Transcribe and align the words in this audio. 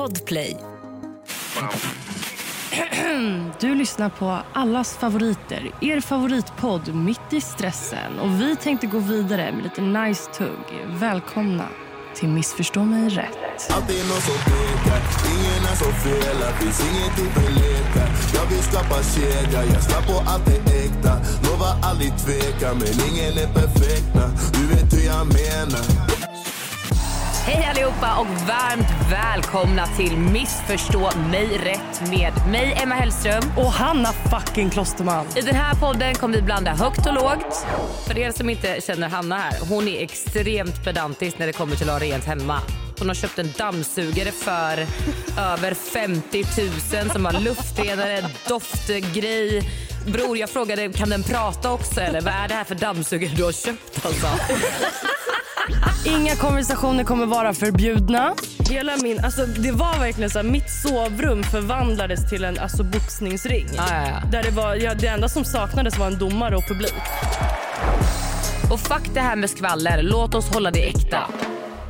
Podplay. 0.00 0.56
Du 3.60 3.74
lyssnar 3.74 4.08
på 4.08 4.38
allas 4.52 4.96
favoriter, 4.96 5.70
er 5.80 6.00
favoritpodd 6.00 6.94
Mitt 6.94 7.32
i 7.32 7.40
stressen. 7.40 8.18
Och 8.18 8.40
Vi 8.40 8.56
tänkte 8.56 8.86
gå 8.86 8.98
vidare 8.98 9.52
med 9.52 9.62
lite 9.62 9.82
nice 9.82 10.30
tugg. 10.32 10.64
Välkomna 10.86 11.68
till 12.14 12.28
Missförstå 12.28 12.84
mig 12.84 13.08
rätt. 13.08 13.38
Allt 13.70 13.90
är 13.90 14.08
någon 14.08 14.20
som 14.20 14.38
pekar, 14.44 15.02
ingen 15.34 15.62
är 15.70 15.76
så 15.76 15.84
fel 15.84 16.54
Finns 16.60 16.80
ingenting 16.80 17.30
för 17.34 17.50
lekar 17.52 18.08
Jag 18.34 18.46
vill 18.46 18.62
skapa 18.62 19.02
kedja, 19.02 19.64
jag 19.64 19.82
svär 19.82 20.02
på 20.02 20.30
allt 20.30 20.48
är 20.48 20.84
äkta 20.84 21.14
Lovar 21.44 21.74
aldrig 21.82 22.12
tveka, 22.18 22.74
men 22.74 22.94
ingen 23.08 23.38
är 23.38 23.52
perfekta 23.54 24.30
Du 24.52 24.66
vet 24.66 24.92
hur 24.92 25.06
jag 25.06 25.26
menar 25.26 26.10
Hej 27.46 27.66
allihopa 27.70 28.16
och 28.20 28.26
varmt 28.26 29.12
välkomna 29.12 29.86
till 29.86 30.16
Missförstå 30.16 31.10
mig 31.30 31.58
rätt 31.58 32.10
med 32.10 32.32
mig 32.50 32.78
Emma 32.82 32.94
Hellström. 32.94 33.42
Och 33.56 33.72
Hanna 33.72 34.12
fucking 34.12 34.70
Klosterman. 34.70 35.26
I 35.36 35.40
den 35.40 35.54
här 35.54 35.74
podden 35.74 36.14
kommer 36.14 36.36
vi 36.36 36.42
blanda 36.42 36.70
högt 36.70 37.06
och 37.06 37.14
lågt. 37.14 37.66
För 38.06 38.18
er 38.18 38.32
som 38.32 38.50
inte 38.50 38.80
känner 38.80 39.08
Hanna 39.08 39.36
här, 39.38 39.60
hon 39.68 39.88
är 39.88 40.02
extremt 40.02 40.84
pedantisk 40.84 41.38
när 41.38 41.46
det 41.46 41.52
kommer 41.52 41.76
till 41.76 41.90
att 41.90 42.00
ha 42.00 42.08
rent 42.08 42.24
hemma. 42.24 42.60
Hon 42.98 43.08
har 43.08 43.14
köpt 43.14 43.38
en 43.38 43.52
dammsugare 43.58 44.32
för 44.32 44.86
över 45.40 45.74
50 45.74 46.44
000 47.02 47.10
som 47.10 47.24
har 47.24 47.32
luftrenare, 47.32 48.26
doftgrej. 48.48 49.70
Bror, 50.06 50.38
jag 50.38 50.50
frågade 50.50 50.92
kan 50.92 51.08
den 51.08 51.22
prata 51.22 51.72
också 51.72 52.00
eller 52.00 52.20
vad 52.20 52.34
är 52.34 52.48
det 52.48 52.54
här 52.54 52.64
för 52.64 52.74
dammsugare 52.74 53.32
du 53.36 53.44
har 53.44 53.52
köpt 53.52 54.06
alltså? 54.06 54.26
Inga 56.04 56.36
konversationer 56.36 57.04
kommer 57.04 57.26
vara 57.26 57.54
förbjudna. 57.54 58.34
Hela 58.70 58.96
min, 59.02 59.24
alltså 59.24 59.46
det 59.46 59.72
var 59.72 59.98
verkligen 59.98 60.30
så 60.30 60.38
här, 60.38 60.46
mitt 60.46 60.70
sovrum 60.70 61.42
förvandlades 61.42 62.30
till 62.30 62.44
en 62.44 62.58
alltså, 62.58 62.84
boxningsring. 62.84 63.68
Ja, 63.76 63.84
ja, 63.90 64.08
ja. 64.08 64.30
Där 64.30 64.42
det, 64.42 64.50
var, 64.50 64.74
ja, 64.74 64.94
det 64.94 65.06
enda 65.06 65.28
som 65.28 65.44
saknades 65.44 65.98
var 65.98 66.06
en 66.06 66.18
domare 66.18 66.56
och 66.56 66.68
publik. 66.68 66.94
Och 68.70 68.80
fuck 68.80 69.14
det 69.14 69.20
här 69.20 69.36
med 69.36 69.50
skvaller, 69.50 70.02
låt 70.02 70.34
oss 70.34 70.54
hålla 70.54 70.70
det 70.70 70.88
äkta. 70.88 71.18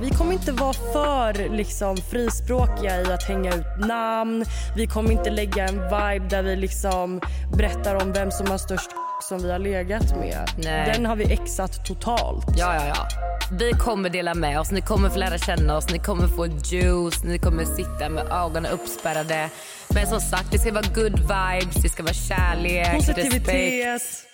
Vi 0.00 0.10
kommer 0.10 0.32
inte 0.32 0.52
vara 0.52 0.72
för 0.72 1.56
liksom, 1.56 1.96
frispråkiga 1.96 3.00
i 3.00 3.12
att 3.12 3.22
hänga 3.22 3.54
ut 3.54 3.86
namn. 3.88 4.44
Vi 4.76 4.86
kommer 4.86 5.12
inte 5.12 5.30
lägga 5.30 5.68
en 5.68 5.74
vibe 5.74 6.26
där 6.30 6.42
vi 6.42 6.56
liksom 6.56 7.20
berättar 7.56 8.02
om 8.02 8.12
vem 8.12 8.30
som 8.30 8.50
har 8.50 8.58
störst 8.58 8.90
som 9.28 9.38
vi 9.38 9.52
har 9.52 9.58
legat 9.58 10.16
med. 10.16 10.50
Nej. 10.56 10.92
Den 10.94 11.06
har 11.06 11.16
vi 11.16 11.32
exat 11.32 11.84
totalt. 11.84 12.46
Ja, 12.56 12.74
ja, 12.74 12.82
ja. 12.86 13.08
Vi 13.50 13.72
kommer 13.72 14.10
dela 14.10 14.34
med 14.34 14.60
oss, 14.60 14.70
ni 14.70 14.80
kommer 14.80 15.08
få 15.10 15.18
lära 15.18 15.38
känna 15.38 15.76
oss, 15.76 15.88
ni 15.92 15.98
kommer 15.98 16.28
få 16.28 16.46
juice, 16.46 17.24
ni 17.24 17.38
kommer 17.38 17.64
sitta 17.64 18.08
med 18.08 18.26
ögonen 18.32 18.72
uppspärrade. 18.72 19.50
Men 19.94 20.06
som 20.06 20.20
sagt, 20.20 20.52
det 20.52 20.58
ska 20.58 20.72
vara 20.72 20.84
good 20.94 21.18
vibes, 21.20 21.82
det 21.82 21.88
ska 21.88 22.02
vara 22.02 22.14
kärlek, 22.14 22.94
Positivitet. 22.96 23.84
respekt. 23.84 24.24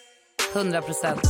100 0.54 0.82
procent. 0.82 1.20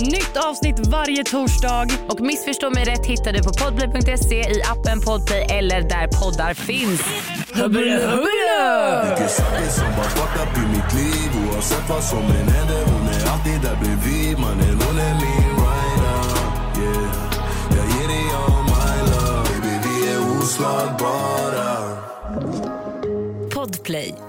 Nytt 0.00 0.36
avsnitt 0.36 0.86
varje 0.86 1.24
torsdag. 1.24 1.86
Och 2.08 2.20
missförstå 2.20 2.70
mig 2.70 2.84
rätt 2.84 3.06
hittar 3.06 3.32
du 3.32 3.42
på 3.42 3.52
podplay.se, 3.52 4.40
i 4.40 4.62
appen 4.62 5.00
Podplay 5.00 5.42
eller 5.50 5.80
där 5.80 6.06
poddar 6.20 6.54
finns. 6.54 7.00
Hubbula, 7.54 7.94
hubbula! 8.10 9.04
Mycket 9.10 9.30
saker 9.30 9.68
som 9.68 9.86
bara 9.96 10.08
fucked 10.08 10.42
up 10.42 10.56
i 10.58 10.66
mitt 10.76 10.94
liv 10.94 11.30
Oavsett 11.52 11.88
vad 11.88 12.02
som 12.02 12.18
än 12.18 12.48
händer, 12.48 12.84
hon 12.92 13.08
är 13.08 13.30
alltid 13.32 13.60
där 13.62 13.76
bredvid 13.82 14.38
Mannen, 14.38 14.58
hon 14.58 14.70
är 14.70 14.75
Podplay. 23.86 24.25